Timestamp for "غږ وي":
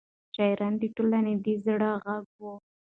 2.03-2.53